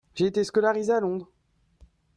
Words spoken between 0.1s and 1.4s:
J'ai été scolarisé à Londres.